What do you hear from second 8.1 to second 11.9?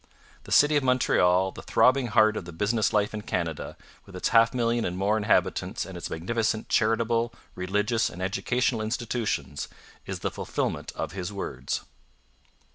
educational institutions, is the fulfilment of his words.